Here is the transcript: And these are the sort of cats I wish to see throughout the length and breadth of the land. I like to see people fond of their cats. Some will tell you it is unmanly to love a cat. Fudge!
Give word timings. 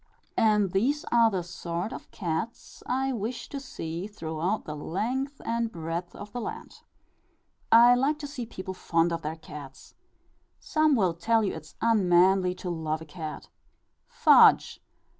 And 0.35 0.71
these 0.71 1.05
are 1.11 1.29
the 1.29 1.43
sort 1.43 1.93
of 1.93 2.09
cats 2.09 2.81
I 2.87 3.13
wish 3.13 3.49
to 3.49 3.59
see 3.59 4.07
throughout 4.07 4.65
the 4.65 4.75
length 4.75 5.39
and 5.45 5.71
breadth 5.71 6.15
of 6.15 6.31
the 6.31 6.41
land. 6.41 6.81
I 7.71 7.93
like 7.93 8.17
to 8.17 8.27
see 8.27 8.47
people 8.47 8.73
fond 8.73 9.13
of 9.13 9.21
their 9.21 9.35
cats. 9.35 9.93
Some 10.59 10.95
will 10.95 11.13
tell 11.13 11.43
you 11.43 11.53
it 11.53 11.61
is 11.65 11.75
unmanly 11.83 12.55
to 12.55 12.69
love 12.71 13.03
a 13.03 13.05
cat. 13.05 13.49
Fudge! 14.07 14.81